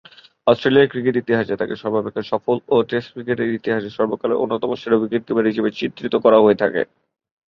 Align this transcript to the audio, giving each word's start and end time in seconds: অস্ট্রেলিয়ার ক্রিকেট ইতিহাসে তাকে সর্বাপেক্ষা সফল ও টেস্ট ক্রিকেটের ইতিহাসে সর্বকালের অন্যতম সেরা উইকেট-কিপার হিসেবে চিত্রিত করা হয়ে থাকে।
অস্ট্রেলিয়ার 0.47 0.91
ক্রিকেট 0.91 1.15
ইতিহাসে 1.17 1.53
তাকে 1.57 1.75
সর্বাপেক্ষা 1.81 2.23
সফল 2.31 2.57
ও 2.67 2.85
টেস্ট 2.89 3.09
ক্রিকেটের 3.13 3.49
ইতিহাসে 3.51 3.89
সর্বকালের 3.97 4.41
অন্যতম 4.43 4.71
সেরা 4.75 4.97
উইকেট-কিপার 4.99 5.49
হিসেবে 5.51 5.69
চিত্রিত 5.79 6.13
করা 6.23 6.37
হয়ে 6.39 6.59
থাকে। 6.61 6.81